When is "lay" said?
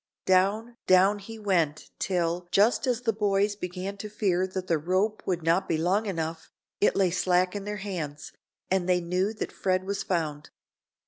6.95-7.11